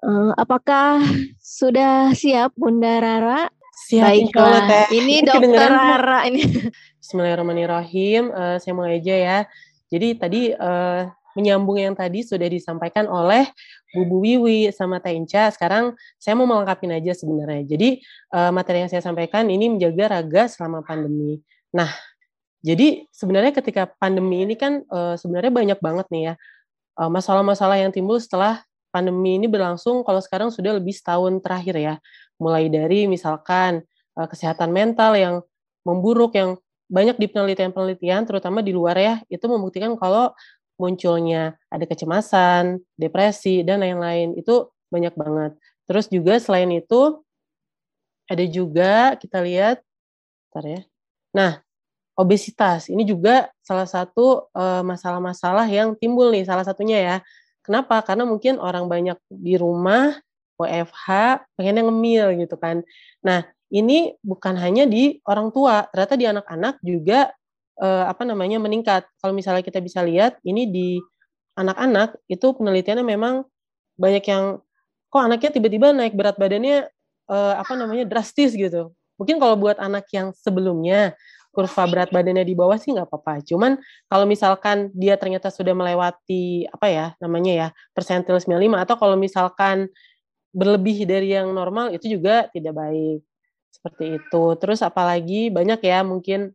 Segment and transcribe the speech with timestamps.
[0.00, 1.04] Uh, apakah
[1.36, 3.52] sudah siap Bunda Rara?
[3.84, 4.96] Siap, Baiklah, teh.
[4.96, 6.40] ini dokter Rara ini.
[7.04, 8.32] Bismillahirrahmanirrahim.
[8.32, 9.38] Uh, saya mulai aja ya.
[9.92, 11.04] Jadi tadi uh,
[11.36, 13.44] menyambung yang tadi sudah disampaikan oleh
[13.92, 15.52] Bu Bu Wiwi sama Teh Inca.
[15.52, 17.68] Sekarang saya mau melengkapi aja sebenarnya.
[17.68, 18.00] Jadi
[18.32, 21.44] uh, materi yang saya sampaikan ini menjaga raga selama pandemi.
[21.76, 21.92] Nah,
[22.64, 26.34] jadi sebenarnya ketika pandemi ini kan uh, sebenarnya banyak banget nih ya
[27.00, 28.60] masalah-masalah uh, yang timbul setelah
[28.90, 31.94] pandemi ini berlangsung kalau sekarang sudah lebih setahun terakhir ya.
[32.36, 33.82] Mulai dari misalkan
[34.18, 35.34] uh, kesehatan mental yang
[35.86, 36.60] memburuk yang
[36.90, 40.34] banyak di penelitian-penelitian terutama di luar ya itu membuktikan kalau
[40.74, 45.52] munculnya ada kecemasan, depresi dan lain-lain itu banyak banget.
[45.86, 47.22] Terus juga selain itu
[48.26, 49.82] ada juga kita lihat
[50.50, 50.80] bentar ya.
[51.30, 51.52] Nah,
[52.18, 57.16] obesitas ini juga salah satu uh, masalah-masalah yang timbul nih salah satunya ya
[57.70, 58.02] Kenapa?
[58.02, 60.18] Karena mungkin orang banyak di rumah,
[60.58, 61.06] WFH,
[61.54, 62.82] pengennya ngemil gitu kan.
[63.22, 67.30] Nah, ini bukan hanya di orang tua, ternyata di anak-anak juga
[67.78, 69.06] eh, apa namanya meningkat.
[69.22, 70.98] Kalau misalnya kita bisa lihat, ini di
[71.54, 73.46] anak-anak itu penelitiannya memang
[73.94, 74.58] banyak yang
[75.06, 76.90] kok anaknya tiba-tiba naik berat badannya
[77.30, 78.90] eh, apa namanya drastis gitu.
[79.14, 81.14] Mungkin kalau buat anak yang sebelumnya
[81.50, 83.42] kurva berat badannya di bawah sih nggak apa-apa.
[83.42, 89.16] Cuman kalau misalkan dia ternyata sudah melewati apa ya namanya ya persentil 95 atau kalau
[89.18, 89.90] misalkan
[90.50, 93.20] berlebih dari yang normal itu juga tidak baik.
[93.70, 94.44] Seperti itu.
[94.58, 96.54] Terus apalagi banyak ya mungkin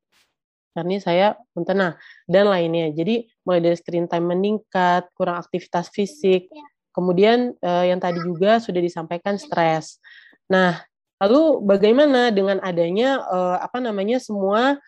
[0.76, 1.96] karena saya nah
[2.28, 2.92] dan lainnya.
[2.92, 6.66] Jadi mulai dari screen time meningkat, kurang aktivitas fisik, ya.
[6.92, 10.04] kemudian eh, yang tadi juga sudah disampaikan stres.
[10.52, 10.84] Nah,
[11.22, 14.80] Lalu bagaimana dengan adanya uh, apa namanya semua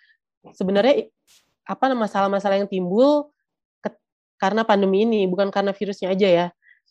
[0.51, 1.07] sebenarnya
[1.67, 3.31] apa masalah-masalah yang timbul
[3.79, 3.91] ke,
[4.39, 6.47] karena pandemi ini bukan karena virusnya aja ya.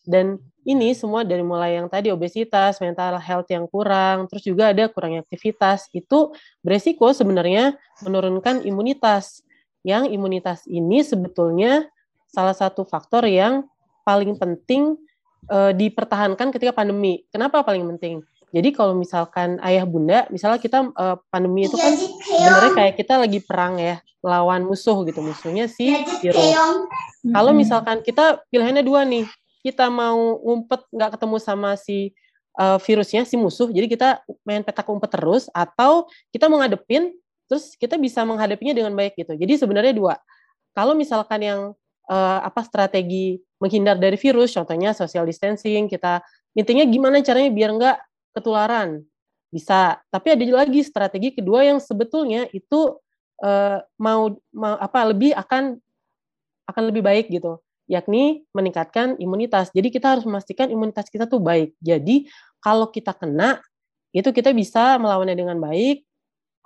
[0.06, 4.86] Dan ini semua dari mulai yang tadi obesitas, mental health yang kurang, terus juga ada
[4.86, 6.30] kurangnya aktivitas, itu
[6.62, 7.74] beresiko sebenarnya
[8.06, 9.42] menurunkan imunitas.
[9.86, 11.86] Yang imunitas ini sebetulnya
[12.30, 13.66] salah satu faktor yang
[14.02, 14.98] paling penting
[15.46, 17.22] e, dipertahankan ketika pandemi.
[17.30, 18.22] Kenapa paling penting?
[18.56, 23.44] Jadi kalau misalkan ayah bunda, misalnya kita uh, pandemi itu kan sebenarnya kayak kita lagi
[23.44, 25.92] perang ya, lawan musuh gitu, musuhnya si
[26.24, 26.56] virus.
[27.20, 29.28] Kalau misalkan kita pilihannya dua nih,
[29.60, 32.16] kita mau ngumpet nggak ketemu sama si
[32.56, 34.08] uh, virusnya, si musuh, jadi kita
[34.48, 37.12] main petak umpet terus, atau kita mau ngadepin,
[37.44, 39.36] terus kita bisa menghadapinya dengan baik gitu.
[39.36, 40.16] Jadi sebenarnya dua.
[40.72, 41.60] Kalau misalkan yang
[42.08, 46.24] uh, apa strategi menghindar dari virus, contohnya social distancing, kita
[46.56, 47.96] intinya gimana caranya biar nggak
[48.36, 49.00] ketularan.
[49.48, 49.96] Bisa.
[50.12, 53.00] Tapi ada lagi strategi kedua yang sebetulnya itu
[53.40, 55.80] uh, mau, mau apa lebih akan
[56.68, 57.56] akan lebih baik gitu.
[57.88, 59.72] Yakni meningkatkan imunitas.
[59.72, 61.72] Jadi kita harus memastikan imunitas kita tuh baik.
[61.80, 62.28] Jadi
[62.60, 63.64] kalau kita kena
[64.12, 66.04] itu kita bisa melawannya dengan baik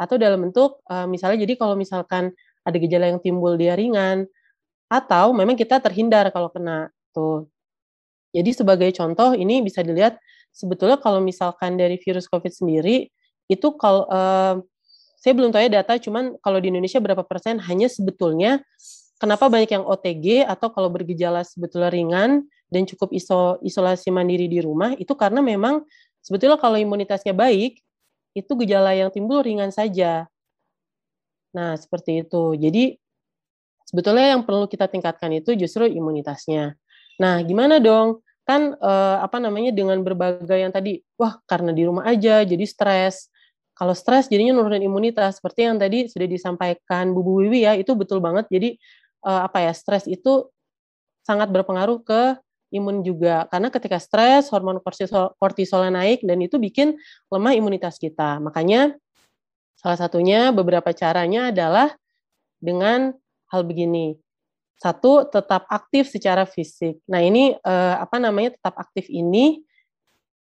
[0.00, 2.32] atau dalam bentuk uh, misalnya jadi kalau misalkan
[2.64, 4.24] ada gejala yang timbul dia ringan
[4.88, 7.46] atau memang kita terhindar kalau kena tuh.
[8.30, 10.18] Jadi sebagai contoh ini bisa dilihat
[10.50, 13.10] sebetulnya kalau misalkan dari virus COVID sendiri
[13.50, 14.58] itu kalau uh,
[15.20, 18.64] saya belum tahu ya data, cuman kalau di Indonesia berapa persen hanya sebetulnya
[19.20, 24.64] kenapa banyak yang OTG atau kalau bergejala sebetulnya ringan dan cukup iso, isolasi mandiri di
[24.64, 25.84] rumah itu karena memang
[26.24, 27.84] sebetulnya kalau imunitasnya baik
[28.32, 30.24] itu gejala yang timbul ringan saja.
[31.52, 32.56] Nah, seperti itu.
[32.56, 32.96] Jadi
[33.84, 36.78] sebetulnya yang perlu kita tingkatkan itu justru imunitasnya.
[37.20, 38.24] Nah, gimana dong?
[38.44, 43.30] Kan uh, apa namanya dengan berbagai yang tadi wah karena di rumah aja jadi stres.
[43.76, 48.20] Kalau stres jadinya nurunin imunitas seperti yang tadi sudah disampaikan Bu Wiwi ya itu betul
[48.20, 48.44] banget.
[48.52, 48.76] Jadi
[49.24, 50.52] uh, apa ya stres itu
[51.24, 52.36] sangat berpengaruh ke
[52.74, 53.48] imun juga.
[53.48, 56.96] Karena ketika stres hormon kortisol kortisolnya naik dan itu bikin
[57.32, 58.36] lemah imunitas kita.
[58.42, 58.94] Makanya
[59.80, 61.96] salah satunya beberapa caranya adalah
[62.60, 63.16] dengan
[63.48, 64.20] hal begini
[64.80, 67.04] satu, tetap aktif secara fisik.
[67.04, 69.60] Nah, ini eh, apa namanya tetap aktif ini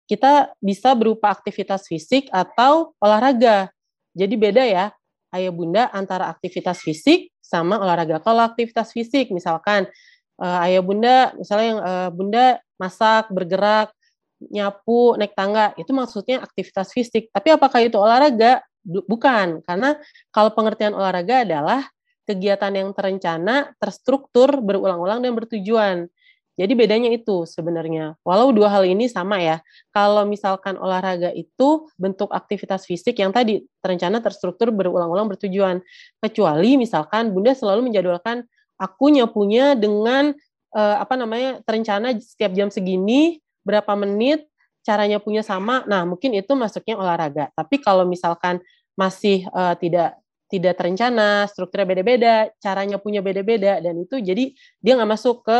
[0.07, 3.69] kita bisa berupa aktivitas fisik atau olahraga.
[4.15, 4.95] Jadi beda ya,
[5.35, 8.23] ayah bunda antara aktivitas fisik sama olahraga.
[8.23, 9.91] Kalau aktivitas fisik misalkan
[10.39, 12.45] eh, ayah bunda misalnya yang eh, bunda
[12.79, 13.91] masak, bergerak,
[14.39, 17.27] nyapu, naik tangga, itu maksudnya aktivitas fisik.
[17.35, 18.63] Tapi apakah itu olahraga?
[18.87, 19.99] Bukan, karena
[20.33, 21.85] kalau pengertian olahraga adalah
[22.29, 26.13] kegiatan yang terencana, terstruktur, berulang-ulang dan bertujuan.
[26.59, 28.19] Jadi bedanya itu sebenarnya.
[28.27, 29.63] Walau dua hal ini sama ya.
[29.95, 35.79] Kalau misalkan olahraga itu bentuk aktivitas fisik yang tadi terencana, terstruktur, berulang-ulang, bertujuan.
[36.19, 38.43] Kecuali misalkan Bunda selalu menjadwalkan
[38.75, 40.35] aku nyapunya dengan
[40.75, 44.51] uh, apa namanya terencana setiap jam segini berapa menit,
[44.83, 47.55] caranya punya sama, nah mungkin itu masuknya olahraga.
[47.55, 48.59] Tapi kalau misalkan
[48.99, 50.18] masih uh, tidak
[50.49, 55.59] tidak terencana, strukturnya beda-beda, caranya punya beda-beda, dan itu jadi dia nggak masuk ke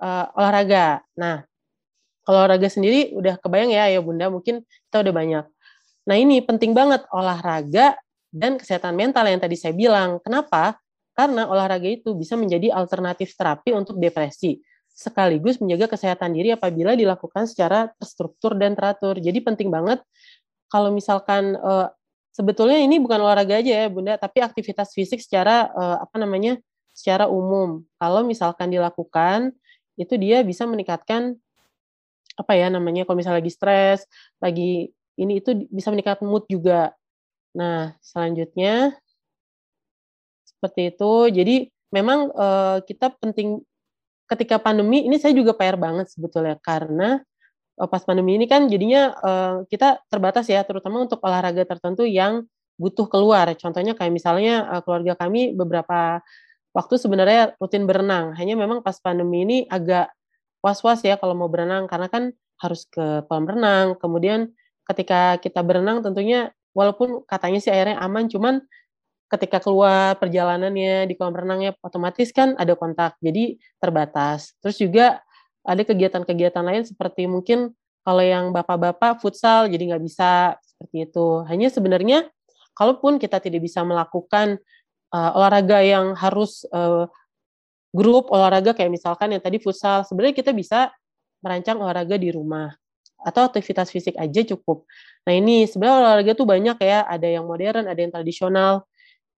[0.00, 1.04] uh, olahraga.
[1.14, 1.44] Nah,
[2.24, 5.44] kalau olahraga sendiri udah kebayang ya, ya bunda, mungkin kita udah banyak.
[6.02, 7.94] Nah ini penting banget olahraga
[8.32, 10.18] dan kesehatan mental yang tadi saya bilang.
[10.24, 10.80] Kenapa?
[11.12, 14.58] Karena olahraga itu bisa menjadi alternatif terapi untuk depresi
[14.92, 19.16] sekaligus menjaga kesehatan diri apabila dilakukan secara terstruktur dan teratur.
[19.16, 20.04] Jadi penting banget
[20.68, 21.88] kalau misalkan uh,
[22.32, 26.58] sebetulnya ini bukan olahraga aja ya Bunda, tapi aktivitas fisik secara uh, apa namanya?
[26.92, 27.80] secara umum.
[27.96, 29.56] Kalau misalkan dilakukan
[29.96, 31.36] itu dia bisa meningkatkan
[32.36, 34.04] apa ya namanya kalau misalnya lagi stres,
[34.40, 36.92] lagi ini itu bisa meningkatkan mood juga.
[37.52, 38.96] Nah, selanjutnya
[40.44, 41.12] seperti itu.
[41.32, 41.56] Jadi
[41.92, 43.60] memang uh, kita penting
[44.28, 47.20] ketika pandemi ini saya juga PR banget sebetulnya karena
[47.76, 52.44] pas pandemi ini kan jadinya uh, kita terbatas ya terutama untuk olahraga tertentu yang
[52.76, 53.48] butuh keluar.
[53.56, 56.20] Contohnya kayak misalnya uh, keluarga kami beberapa
[56.76, 58.36] waktu sebenarnya rutin berenang.
[58.36, 60.12] Hanya memang pas pandemi ini agak
[60.64, 63.96] was-was ya kalau mau berenang karena kan harus ke kolam renang.
[63.98, 64.52] Kemudian
[64.86, 68.64] ketika kita berenang tentunya walaupun katanya sih airnya aman cuman
[69.32, 75.24] ketika keluar perjalanannya di kolam renangnya otomatis kan ada kontak jadi terbatas terus juga
[75.62, 81.70] ada kegiatan-kegiatan lain seperti mungkin kalau yang bapak-bapak futsal jadi nggak bisa seperti itu hanya
[81.70, 82.18] sebenarnya
[82.74, 84.58] kalaupun kita tidak bisa melakukan
[85.14, 87.06] uh, olahraga yang harus uh,
[87.94, 90.90] grup olahraga kayak misalkan yang tadi futsal sebenarnya kita bisa
[91.44, 92.72] merancang olahraga di rumah
[93.22, 94.82] atau aktivitas fisik aja cukup.
[95.22, 98.82] Nah ini sebenarnya olahraga tuh banyak ya, ada yang modern, ada yang tradisional.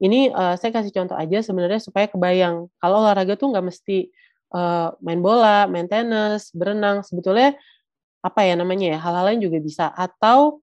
[0.00, 4.09] Ini uh, saya kasih contoh aja sebenarnya supaya kebayang kalau olahraga tuh nggak mesti
[4.52, 7.00] uh, main bola, main tenis, berenang.
[7.06, 7.56] Sebetulnya
[8.25, 9.88] apa ya namanya ya hal-hal lain juga bisa.
[9.94, 10.61] Atau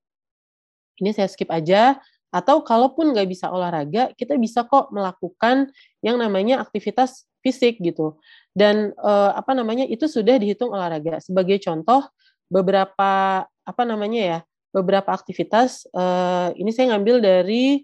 [1.01, 1.97] ini saya skip aja.
[2.31, 5.67] Atau kalaupun nggak bisa olahraga, kita bisa kok melakukan
[5.99, 8.15] yang namanya aktivitas fisik gitu.
[8.55, 11.19] Dan uh, apa namanya itu sudah dihitung olahraga.
[11.19, 12.07] Sebagai contoh
[12.47, 14.39] beberapa apa namanya ya
[14.71, 17.83] beberapa aktivitas uh, ini saya ngambil dari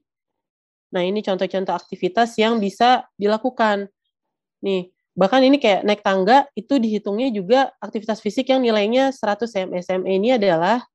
[0.88, 3.92] Nah, ini contoh-contoh aktivitas yang bisa dilakukan.
[4.64, 10.12] Nih, bahkan ini kayak naik tangga itu dihitungnya juga aktivitas fisik yang nilainya 100 SME
[10.14, 10.86] ini adalah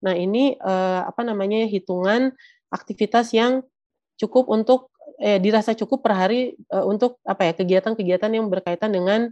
[0.00, 2.32] nah ini eh, apa namanya hitungan
[2.72, 3.66] aktivitas yang
[4.16, 4.88] cukup untuk
[5.20, 9.28] eh, dirasa cukup per hari eh, untuk apa ya kegiatan-kegiatan yang berkaitan dengan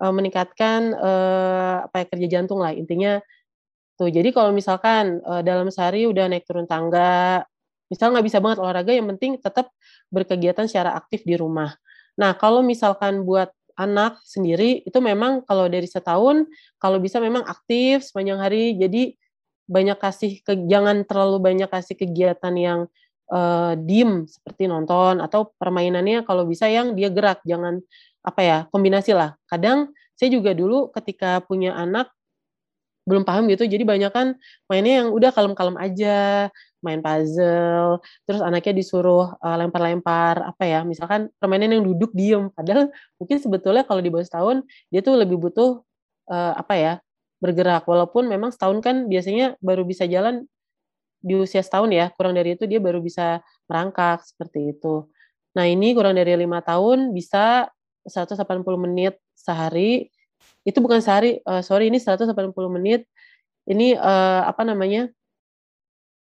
[0.00, 3.20] eh, meningkatkan eh, apa ya kerja jantung lah intinya
[4.00, 7.44] tuh jadi kalau misalkan eh, dalam sehari udah naik turun tangga
[7.90, 9.74] Misal nggak bisa banget olahraga, yang penting tetap
[10.14, 11.74] berkegiatan secara aktif di rumah.
[12.18, 16.44] Nah, kalau misalkan buat anak sendiri, itu memang kalau dari setahun,
[16.76, 19.16] kalau bisa memang aktif sepanjang hari, jadi
[19.70, 22.80] banyak kasih, ke, jangan terlalu banyak kasih kegiatan yang
[23.32, 27.80] uh, diem, seperti nonton, atau permainannya kalau bisa yang dia gerak, jangan,
[28.20, 29.38] apa ya, kombinasi lah.
[29.48, 32.12] Kadang, saya juga dulu ketika punya anak,
[33.08, 34.36] belum paham gitu, jadi banyak kan
[34.68, 41.28] mainnya yang udah kalem-kalem aja, main puzzle, terus anaknya disuruh uh, lempar-lempar apa ya, misalkan
[41.36, 42.88] permainan yang duduk diem, padahal
[43.20, 45.84] mungkin sebetulnya kalau di bawah setahun dia tuh lebih butuh
[46.32, 46.92] uh, apa ya
[47.40, 50.44] bergerak, walaupun memang setahun kan biasanya baru bisa jalan
[51.20, 55.04] di usia setahun ya, kurang dari itu dia baru bisa merangkak seperti itu.
[55.52, 57.68] Nah ini kurang dari lima tahun bisa
[58.08, 58.40] 180
[58.80, 60.08] menit sehari,
[60.64, 62.32] itu bukan sehari, uh, sorry ini 180
[62.72, 63.04] menit,
[63.68, 65.12] ini uh, apa namanya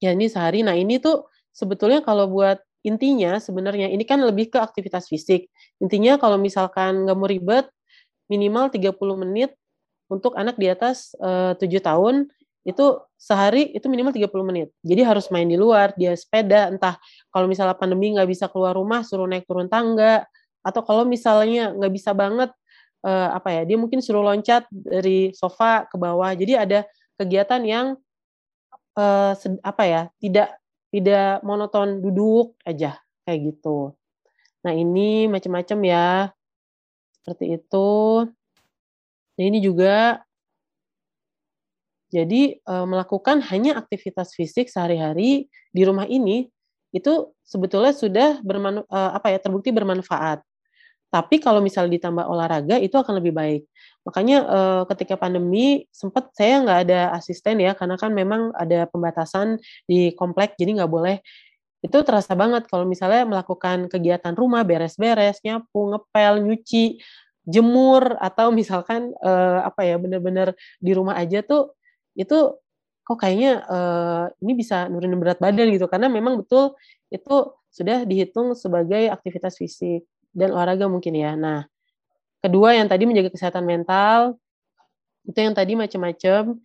[0.03, 0.61] Ya ini sehari.
[0.61, 5.49] Nah ini tuh sebetulnya kalau buat intinya sebenarnya ini kan lebih ke aktivitas fisik.
[5.81, 7.65] Intinya kalau misalkan nggak mau ribet,
[8.29, 9.51] minimal 30 menit
[10.07, 12.29] untuk anak di atas eh, tujuh tahun
[12.67, 14.67] itu sehari itu minimal 30 menit.
[14.83, 16.99] Jadi harus main di luar, dia sepeda, entah
[17.31, 20.27] kalau misalnya pandemi nggak bisa keluar rumah, suruh naik turun tangga,
[20.67, 22.51] atau kalau misalnya nggak bisa banget,
[23.07, 26.35] uh, apa ya, dia mungkin suruh loncat dari sofa ke bawah.
[26.35, 26.83] Jadi ada
[27.15, 27.85] kegiatan yang
[28.97, 30.57] uh, apa ya tidak
[30.89, 33.93] tidak monoton duduk aja kayak gitu.
[34.65, 36.07] Nah ini macam-macam ya
[37.21, 37.91] seperti itu.
[39.37, 40.25] Nah ini juga
[42.07, 46.47] jadi uh, melakukan hanya aktivitas fisik sehari-hari di rumah ini
[46.95, 50.39] itu sebetulnya sudah bermanu, uh, apa ya terbukti bermanfaat.
[51.07, 53.61] Tapi kalau misalnya ditambah olahraga itu akan lebih baik.
[54.03, 59.59] Makanya uh, ketika pandemi sempat saya nggak ada asisten ya karena kan memang ada pembatasan
[59.87, 61.23] di komplek jadi nggak boleh.
[61.79, 66.99] Itu terasa banget kalau misalnya melakukan kegiatan rumah beres-beres, nyapu, ngepel, nyuci,
[67.47, 70.51] jemur atau misalkan uh, apa ya benar-benar
[70.83, 71.71] di rumah aja tuh
[72.19, 72.59] itu
[73.07, 75.87] kok kayaknya uh, ini bisa nurunin berat badan gitu.
[75.87, 76.75] Karena memang betul
[77.07, 80.03] itu sudah dihitung sebagai aktivitas fisik
[80.37, 81.33] dan olahraga mungkin ya.
[81.33, 81.65] Nah,
[82.45, 84.37] kedua yang tadi menjaga kesehatan mental
[85.25, 86.61] itu yang tadi macam-macam.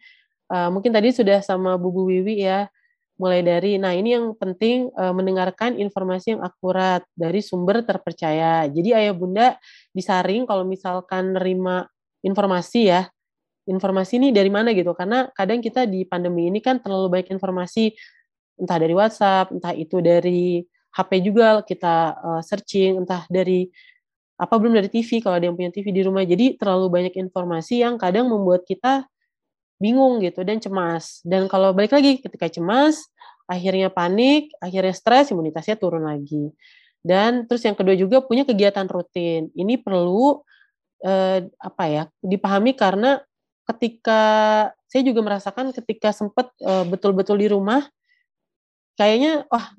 [0.52, 2.68] Uh, mungkin tadi sudah sama Bu Bu Wiwi ya
[3.16, 8.68] mulai dari nah ini yang penting uh, mendengarkan informasi yang akurat dari sumber terpercaya.
[8.68, 9.56] Jadi ayah bunda
[9.96, 11.88] disaring kalau misalkan nerima
[12.20, 13.08] informasi ya
[13.66, 17.94] informasi ini dari mana gitu karena kadang kita di pandemi ini kan terlalu banyak informasi
[18.58, 23.68] entah dari WhatsApp entah itu dari HP juga kita uh, searching entah dari
[24.36, 26.24] apa belum dari TV kalau ada yang punya TV di rumah.
[26.26, 29.06] Jadi terlalu banyak informasi yang kadang membuat kita
[29.80, 31.24] bingung gitu dan cemas.
[31.24, 33.08] Dan kalau balik lagi ketika cemas
[33.50, 36.52] akhirnya panik akhirnya stres imunitasnya turun lagi.
[37.02, 39.50] Dan terus yang kedua juga punya kegiatan rutin.
[39.54, 40.38] Ini perlu
[41.02, 43.18] eh, apa ya dipahami karena
[43.66, 44.20] ketika
[44.90, 47.86] saya juga merasakan ketika sempat uh, betul-betul di rumah
[48.98, 49.72] kayaknya wah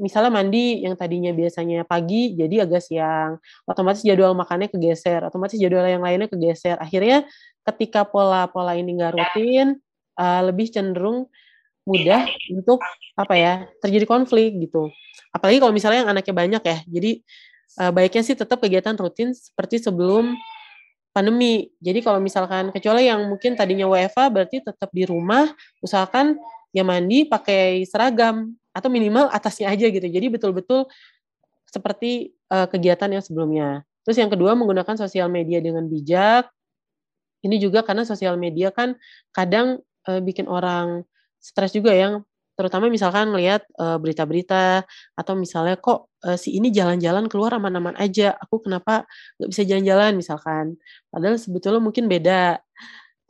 [0.00, 3.36] misalnya mandi yang tadinya biasanya pagi jadi agak siang.
[3.68, 6.80] Otomatis jadwal makannya kegeser otomatis jadwal yang lainnya kegeser.
[6.80, 7.28] Akhirnya
[7.68, 9.76] ketika pola-pola ini nggak rutin
[10.16, 11.28] uh, lebih cenderung
[11.84, 12.80] mudah untuk
[13.14, 13.52] apa ya
[13.84, 14.88] terjadi konflik gitu.
[15.30, 17.10] Apalagi kalau misalnya yang anaknya banyak ya jadi
[17.84, 20.34] uh, baiknya sih tetap kegiatan rutin seperti sebelum
[21.10, 21.70] pandemi.
[21.82, 25.50] Jadi kalau misalkan kecuali yang mungkin tadinya WFA berarti tetap di rumah,
[25.82, 26.38] usahakan
[26.70, 30.06] ya mandi pakai seragam atau minimal atasnya aja gitu.
[30.06, 30.86] Jadi betul-betul
[31.66, 33.68] seperti uh, kegiatan yang sebelumnya.
[34.02, 36.50] Terus yang kedua menggunakan sosial media dengan bijak.
[37.40, 38.98] Ini juga karena sosial media kan
[39.32, 41.06] kadang uh, bikin orang
[41.40, 42.20] stres juga yang
[42.60, 44.84] terutama misalkan ngelihat uh, berita-berita
[45.16, 49.08] atau misalnya kok uh, si ini jalan-jalan keluar aman-aman aja, aku kenapa
[49.40, 50.76] nggak bisa jalan-jalan misalkan.
[51.08, 52.60] Padahal sebetulnya mungkin beda.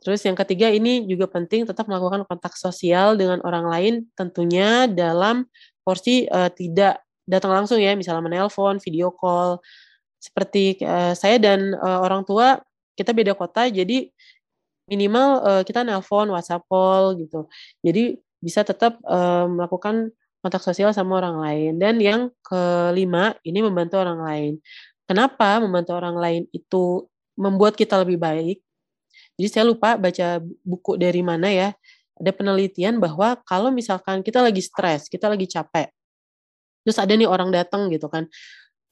[0.01, 5.45] Terus yang ketiga ini juga penting tetap melakukan kontak sosial dengan orang lain tentunya dalam
[5.85, 9.61] porsi uh, tidak datang langsung ya, misalnya menelpon, video call.
[10.17, 12.57] Seperti uh, saya dan uh, orang tua
[12.97, 14.09] kita beda kota jadi
[14.89, 17.45] minimal uh, kita nelpon, WhatsApp call gitu.
[17.85, 20.09] Jadi bisa tetap uh, melakukan
[20.41, 21.71] kontak sosial sama orang lain.
[21.77, 24.53] Dan yang kelima, ini membantu orang lain.
[25.05, 27.05] Kenapa membantu orang lain itu
[27.37, 28.57] membuat kita lebih baik?
[29.39, 31.69] Jadi saya lupa baca buku dari mana ya.
[32.21, 35.89] Ada penelitian bahwa kalau misalkan kita lagi stres, kita lagi capek,
[36.85, 38.29] terus ada nih orang datang gitu kan,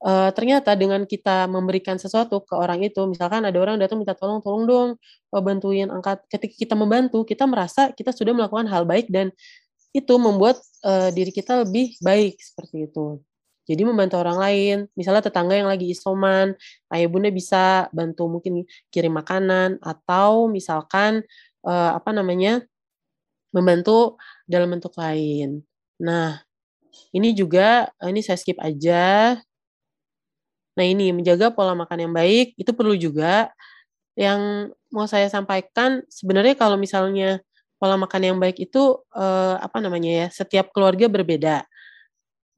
[0.02, 4.42] uh, ternyata dengan kita memberikan sesuatu ke orang itu, misalkan ada orang datang minta tolong,
[4.42, 4.90] tolong dong
[5.30, 6.26] uh, bantuin angkat.
[6.26, 9.30] Ketika kita membantu, kita merasa kita sudah melakukan hal baik dan
[9.94, 13.22] itu membuat uh, diri kita lebih baik seperti itu.
[13.70, 16.58] Jadi membantu orang lain, misalnya tetangga yang lagi isoman,
[16.90, 21.22] ayah bunda bisa bantu mungkin kirim makanan atau misalkan
[21.62, 22.66] uh, apa namanya
[23.54, 24.18] membantu
[24.50, 25.62] dalam bentuk lain.
[26.02, 26.42] Nah,
[27.14, 29.38] ini juga ini saya skip aja
[30.80, 33.52] Nah ini menjaga pola makan yang baik itu perlu juga.
[34.16, 37.44] Yang mau saya sampaikan sebenarnya kalau misalnya
[37.76, 41.68] pola makan yang baik itu eh, apa namanya ya setiap keluarga berbeda.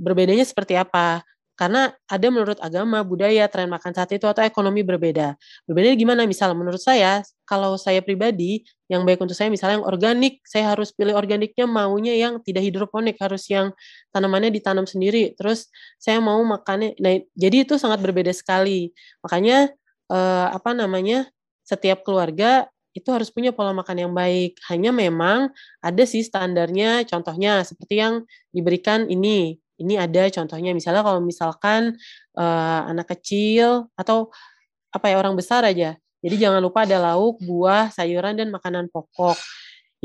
[0.01, 1.22] Berbedanya seperti apa?
[1.62, 5.38] Karena ada menurut agama, budaya, tren makan saat itu atau ekonomi berbeda.
[5.70, 6.25] Berbeda gimana?
[6.25, 10.89] Misal menurut saya, kalau saya pribadi, yang baik untuk saya misalnya yang organik, saya harus
[10.89, 13.77] pilih organiknya maunya yang tidak hidroponik, harus yang
[14.10, 15.38] tanamannya ditanam sendiri.
[15.38, 15.70] Terus
[16.01, 18.89] saya mau makannya, nah jadi itu sangat berbeda sekali.
[19.22, 19.70] Makanya
[20.10, 21.29] eh, apa namanya?
[21.62, 24.60] Setiap keluarga itu harus punya pola makan yang baik.
[24.67, 31.20] Hanya memang ada sih standarnya, contohnya seperti yang diberikan ini ini ada contohnya misalnya kalau
[31.20, 31.98] misalkan
[32.38, 34.30] uh, anak kecil atau
[34.94, 35.98] apa ya orang besar aja.
[36.22, 39.34] Jadi jangan lupa ada lauk, buah, sayuran dan makanan pokok.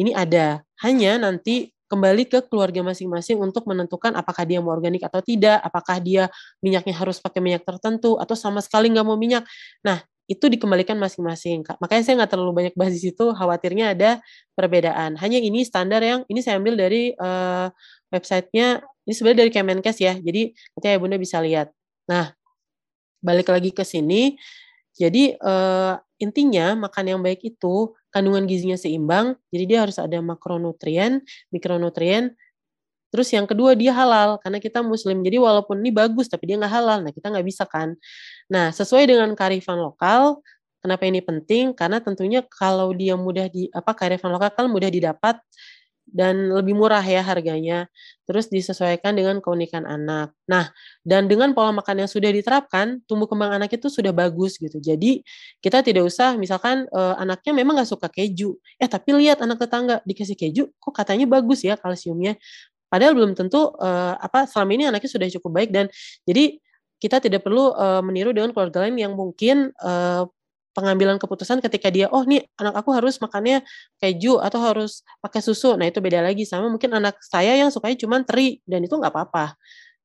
[0.00, 0.64] Ini ada.
[0.80, 6.00] Hanya nanti kembali ke keluarga masing-masing untuk menentukan apakah dia mau organik atau tidak, apakah
[6.02, 6.32] dia
[6.64, 9.46] minyaknya harus pakai minyak tertentu atau sama sekali nggak mau minyak.
[9.84, 11.62] Nah, itu dikembalikan masing-masing.
[11.78, 14.18] Makanya saya nggak terlalu banyak bahas di situ, khawatirnya ada
[14.58, 15.14] perbedaan.
[15.22, 17.70] Hanya ini standar yang ini saya ambil dari uh,
[18.10, 20.18] websitenya ini sebenarnya dari Kemenkes ya.
[20.18, 21.70] Jadi nanti ya Bunda bisa lihat.
[22.10, 22.34] Nah,
[23.22, 24.34] balik lagi ke sini.
[24.98, 29.38] Jadi uh, intinya makan yang baik itu kandungan gizinya seimbang.
[29.54, 31.22] Jadi dia harus ada makronutrien,
[31.54, 32.34] mikronutrien.
[33.14, 35.22] Terus yang kedua dia halal karena kita muslim.
[35.22, 36.98] Jadi walaupun ini bagus tapi dia nggak halal.
[37.06, 37.94] Nah kita nggak bisa kan.
[38.50, 40.42] Nah sesuai dengan karifan lokal.
[40.82, 41.74] Kenapa ini penting?
[41.74, 45.34] Karena tentunya kalau dia mudah di apa karifan lokal kan mudah didapat
[46.06, 47.90] dan lebih murah ya harganya.
[48.26, 50.34] Terus disesuaikan dengan keunikan anak.
[50.46, 50.70] Nah,
[51.02, 54.78] dan dengan pola makan yang sudah diterapkan, tumbuh kembang anak itu sudah bagus gitu.
[54.78, 55.22] Jadi
[55.62, 60.02] kita tidak usah misalkan uh, anaknya memang nggak suka keju, eh tapi lihat anak tetangga
[60.06, 62.38] dikasih keju, kok katanya bagus ya kalsiumnya.
[62.86, 65.90] Padahal belum tentu uh, apa selama ini anaknya sudah cukup baik dan
[66.22, 66.62] jadi
[66.96, 70.24] kita tidak perlu uh, meniru dengan keluarga lain yang mungkin uh,
[70.76, 73.64] pengambilan keputusan ketika dia oh nih anak aku harus makannya
[73.96, 75.72] keju atau harus pakai susu.
[75.80, 79.08] Nah itu beda lagi sama mungkin anak saya yang sukanya cuma teri dan itu nggak
[79.08, 79.56] apa-apa.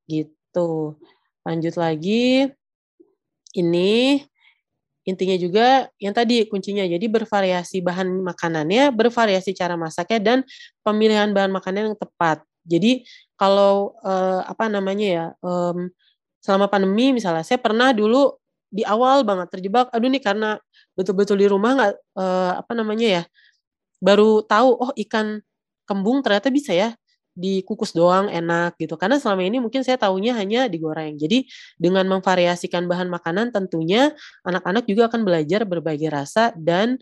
[0.08, 0.96] Gitu.
[1.44, 2.48] Lanjut lagi.
[3.52, 4.24] Ini
[5.04, 6.88] intinya juga yang tadi kuncinya.
[6.88, 10.38] Jadi bervariasi bahan makanannya bervariasi cara masaknya dan
[10.88, 12.48] pemilihan bahan makanan yang tepat.
[12.64, 13.04] Jadi
[13.36, 15.92] kalau uh, apa namanya ya um,
[16.42, 18.41] selama pandemi misalnya saya pernah dulu
[18.72, 20.58] di awal banget terjebak aduh nih karena
[20.96, 23.24] betul-betul di rumah nggak uh, apa namanya ya
[24.00, 25.44] baru tahu oh ikan
[25.86, 26.96] kembung ternyata bisa ya
[27.32, 29.00] dikukus doang enak gitu.
[29.00, 31.16] Karena selama ini mungkin saya tahunya hanya digoreng.
[31.16, 31.48] Jadi
[31.80, 34.12] dengan memvariasikan bahan makanan tentunya
[34.44, 37.00] anak-anak juga akan belajar berbagai rasa dan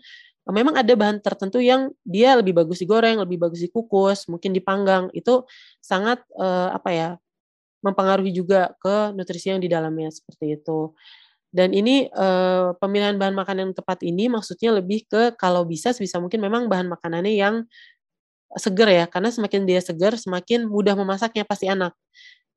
[0.49, 5.09] memang ada bahan tertentu yang dia lebih bagus digoreng lebih bagus dikukus mungkin dipanggang.
[5.17, 5.49] Itu
[5.81, 7.09] sangat uh, apa ya
[7.81, 10.91] mempengaruhi juga ke nutrisi yang di dalamnya seperti itu
[11.49, 16.21] dan ini uh, pemilihan bahan makanan yang tepat ini maksudnya lebih ke kalau bisa sebisa
[16.21, 17.55] mungkin memang bahan makanannya yang
[18.57, 21.93] seger ya, karena semakin dia seger semakin mudah memasaknya pasti anak.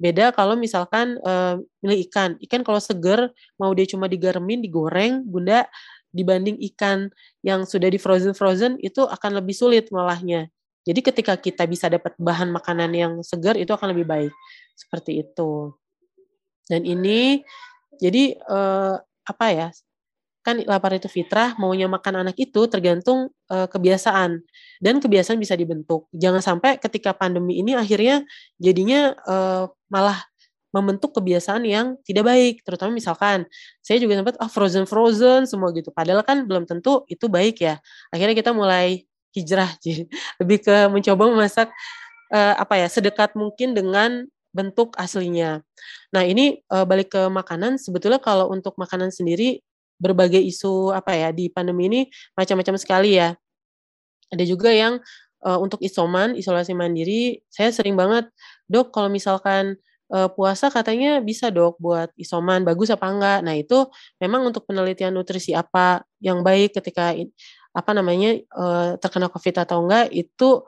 [0.00, 5.68] Beda kalau misalkan uh, milih ikan, ikan kalau seger mau dia cuma digaremin, digoreng, bunda
[6.12, 7.08] dibanding ikan
[7.40, 10.52] yang sudah di frozen frozen itu akan lebih sulit malahnya.
[10.84, 14.32] Jadi ketika kita bisa dapat bahan makanan yang segar itu akan lebih baik.
[14.76, 15.72] Seperti itu.
[16.66, 17.40] Dan ini
[18.00, 18.96] jadi uh,
[19.26, 19.68] apa ya?
[20.42, 24.42] Kan lapar itu fitrah, maunya makan anak itu tergantung uh, kebiasaan
[24.82, 26.10] dan kebiasaan bisa dibentuk.
[26.10, 28.26] Jangan sampai ketika pandemi ini akhirnya
[28.58, 30.18] jadinya uh, malah
[30.72, 33.44] membentuk kebiasaan yang tidak baik, terutama misalkan
[33.84, 35.92] saya juga sempat ah frozen frozen semua gitu.
[35.94, 37.78] Padahal kan belum tentu itu baik ya.
[38.10, 39.04] Akhirnya kita mulai
[39.36, 40.08] hijrah jadi
[40.40, 41.68] lebih ke mencoba memasak
[42.32, 45.64] uh, apa ya sedekat mungkin dengan bentuk aslinya.
[46.12, 49.64] Nah, ini uh, balik ke makanan, sebetulnya kalau untuk makanan sendiri
[49.96, 52.00] berbagai isu apa ya di pandemi ini
[52.36, 53.32] macam-macam sekali ya.
[54.28, 55.00] Ada juga yang
[55.44, 58.28] uh, untuk isoman, isolasi mandiri, saya sering banget,
[58.68, 59.80] "Dok, kalau misalkan
[60.12, 63.88] uh, puasa katanya bisa, Dok, buat isoman, bagus apa enggak?" Nah, itu
[64.20, 67.16] memang untuk penelitian nutrisi apa yang baik ketika
[67.72, 68.36] apa namanya
[69.00, 70.60] terkena Covid atau enggak itu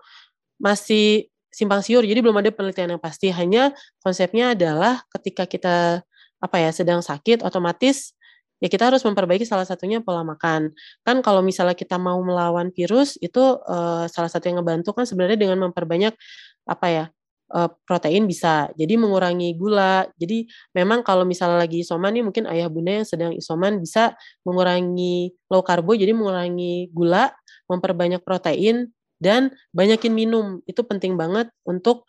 [0.57, 2.03] masih simpang siur.
[2.03, 3.31] Jadi belum ada penelitian yang pasti.
[3.31, 3.71] Hanya
[4.03, 6.03] konsepnya adalah ketika kita
[6.43, 8.13] apa ya sedang sakit otomatis
[8.61, 10.75] ya kita harus memperbaiki salah satunya pola makan.
[11.07, 15.39] Kan kalau misalnya kita mau melawan virus itu uh, salah satu yang ngebantu kan sebenarnya
[15.39, 16.17] dengan memperbanyak
[16.65, 17.05] apa ya
[17.53, 18.73] uh, protein bisa.
[18.73, 20.09] Jadi mengurangi gula.
[20.17, 24.17] Jadi memang kalau misalnya lagi isoman nih mungkin ayah bunda yang sedang isoman bisa
[24.49, 27.37] mengurangi low karbo jadi mengurangi gula,
[27.69, 28.89] memperbanyak protein
[29.23, 32.07] dan banyakin minum itu penting banget untuk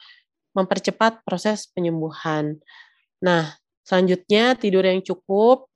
[0.56, 2.58] mempercepat proses penyembuhan.
[3.20, 5.68] Nah, selanjutnya tidur yang cukup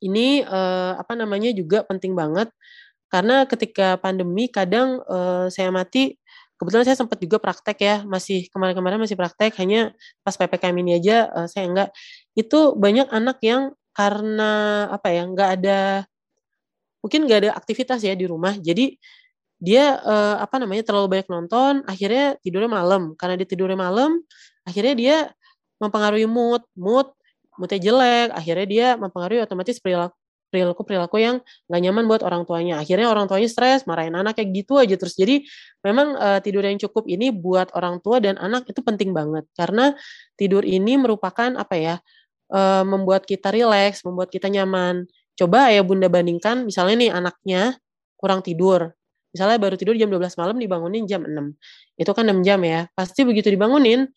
[0.00, 2.48] ini eh, apa namanya juga penting banget
[3.12, 6.16] karena ketika pandemi kadang eh, saya mati
[6.60, 9.92] kebetulan saya sempat juga praktek ya masih kemarin-kemarin masih praktek hanya
[10.24, 11.88] pas ppkm ini aja eh, saya enggak
[12.36, 15.80] itu banyak anak yang karena apa ya nggak ada
[17.04, 18.96] mungkin nggak ada aktivitas ya di rumah jadi
[19.60, 23.12] dia uh, apa namanya terlalu banyak nonton akhirnya tidurnya malam.
[23.14, 24.24] Karena dia tidurnya malam
[24.64, 25.16] akhirnya dia
[25.76, 26.64] mempengaruhi mood.
[26.72, 27.12] Mood
[27.60, 30.16] moodnya jelek akhirnya dia mempengaruhi otomatis perilaku
[30.50, 31.38] perilaku perilaku yang
[31.70, 32.82] nggak nyaman buat orang tuanya.
[32.82, 35.14] Akhirnya orang tuanya stres marahin anak kayak gitu aja terus.
[35.14, 35.46] Jadi
[35.86, 39.46] memang uh, tidur yang cukup ini buat orang tua dan anak itu penting banget.
[39.54, 39.94] Karena
[40.34, 41.94] tidur ini merupakan apa ya
[42.50, 45.06] uh, membuat kita rileks membuat kita nyaman.
[45.38, 47.62] Coba ya bunda bandingkan misalnya nih anaknya
[48.18, 48.92] kurang tidur
[49.30, 51.54] misalnya baru tidur jam 12 malam dibangunin jam 6.
[51.98, 52.90] Itu kan 6 jam ya.
[52.94, 54.10] Pasti begitu dibangunin,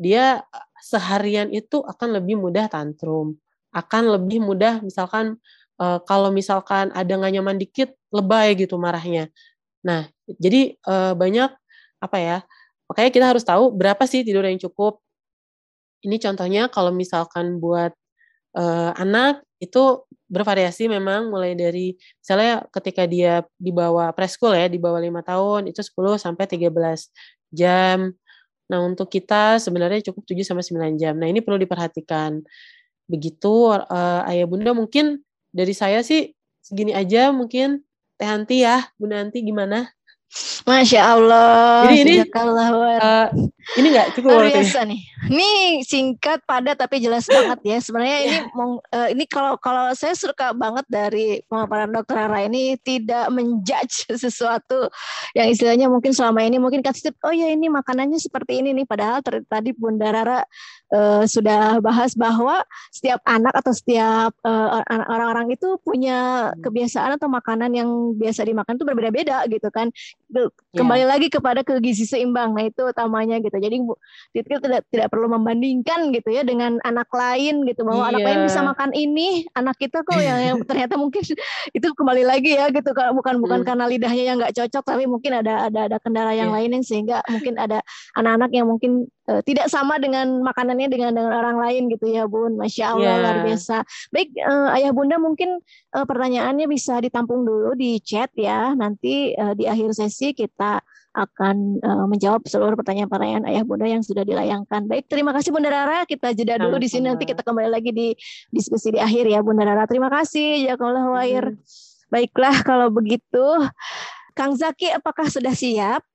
[0.00, 0.44] dia
[0.80, 3.36] seharian itu akan lebih mudah tantrum.
[3.72, 5.36] Akan lebih mudah misalkan
[5.80, 9.32] uh, kalau misalkan ada nggak nyaman dikit, lebay gitu marahnya.
[9.84, 11.50] Nah, jadi uh, banyak
[12.00, 12.38] apa ya,
[12.88, 15.00] makanya kita harus tahu berapa sih tidur yang cukup.
[16.00, 17.92] Ini contohnya kalau misalkan buat
[18.56, 24.78] uh, anak itu bervariasi memang mulai dari misalnya ketika dia di bawah preschool ya di
[24.78, 26.70] bawah lima tahun itu 10 sampai 13
[27.52, 28.14] jam.
[28.70, 31.18] Nah, untuk kita sebenarnya cukup 7 sampai 9 jam.
[31.18, 32.38] Nah, ini perlu diperhatikan.
[33.10, 36.30] Begitu uh, Ayah Bunda mungkin dari saya sih
[36.62, 37.82] segini aja mungkin
[38.14, 38.86] Teh Hanti ya.
[38.94, 39.90] Bunda Hanti gimana?
[40.62, 41.90] Masya Allah.
[41.90, 43.26] Jadi ini uh,
[43.78, 45.00] ini nggak cukup luar biasa nih.
[45.30, 45.50] Ini
[45.84, 47.78] singkat, padat tapi jelas banget ya.
[47.78, 53.30] Sebenarnya ini uh, ini kalau kalau saya suka banget dari pemaparan dokter Rara ini tidak
[53.30, 54.88] menjudge sesuatu
[55.36, 58.86] yang istilahnya mungkin selama ini mungkin kasih oh ya ini makanannya seperti ini nih.
[58.88, 60.40] Padahal tadi Bunda Rara
[60.90, 67.70] uh, sudah bahas bahwa setiap anak atau setiap orang-orang uh, itu punya kebiasaan atau makanan
[67.76, 69.92] yang biasa dimakan itu berbeda-beda gitu kan
[70.76, 71.10] kembali yeah.
[71.10, 72.54] lagi kepada ke gizi seimbang.
[72.54, 73.56] Nah, itu utamanya gitu.
[73.58, 73.98] Jadi Bu
[74.30, 78.10] Titil tidak tidak perlu membandingkan gitu ya dengan anak lain gitu bahwa yeah.
[78.14, 81.22] anak lain bisa makan ini, anak kita kok yang, yang ternyata mungkin
[81.78, 83.66] itu kembali lagi ya gitu bukan bukan mm.
[83.66, 86.56] karena lidahnya yang nggak cocok tapi mungkin ada ada ada kendala yang yeah.
[86.62, 87.82] lain yang sehingga mungkin ada
[88.14, 92.54] anak-anak yang mungkin uh, tidak sama dengan makanannya dengan dengan orang lain gitu ya Bun.
[92.60, 93.22] Masya Allah yeah.
[93.22, 93.76] luar biasa.
[94.14, 95.58] Baik uh, Ayah Bunda mungkin
[95.94, 98.76] uh, pertanyaannya bisa ditampung dulu di chat ya.
[98.78, 104.22] Nanti uh, di akhir sesi kita akan uh, menjawab seluruh pertanyaan-pertanyaan ayah bunda yang sudah
[104.22, 104.86] dilayangkan.
[104.86, 106.06] Baik, terima kasih Bunda Rara.
[106.06, 108.14] Kita jeda dulu di sini nanti kita kembali lagi di
[108.54, 109.90] diskusi di akhir ya Bunda Rara.
[109.90, 110.70] Terima kasih.
[110.70, 111.44] Jazakallah wair.
[111.50, 111.58] Hmm.
[112.10, 113.46] Baiklah kalau begitu,
[114.38, 116.06] Kang Zaki apakah sudah siap?